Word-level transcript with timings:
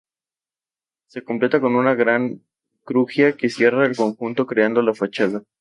Se 1.05 1.23
completa 1.23 1.61
con 1.61 1.75
una 1.75 1.93
gran 1.93 2.41
crujía 2.85 3.37
que 3.37 3.49
cierra 3.49 3.85
el 3.85 3.95
conjunto 3.95 4.47
creando 4.47 4.81
la 4.81 4.95
fachada. 4.95 5.43